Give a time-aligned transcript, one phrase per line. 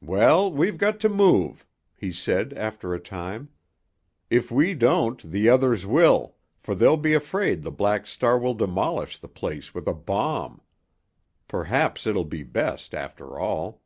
[0.00, 1.66] "Well, we've got to move,"
[1.96, 3.48] he said after a time.
[4.30, 9.18] "If we don't, the others will, for they'll be afraid the Black Star will demolish
[9.18, 10.60] the place with a bomb.
[11.48, 13.82] Perhaps it'll be best, after all."